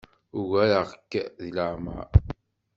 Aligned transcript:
Ugareɣ-k 0.39 1.11
deg 1.37 1.53
leɛmeṛ. 1.55 2.07